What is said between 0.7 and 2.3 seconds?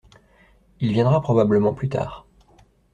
Il viendra probablement plus tard.